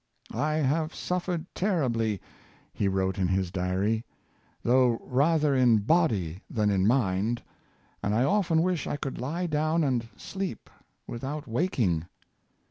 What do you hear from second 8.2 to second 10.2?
often wish I could lie down and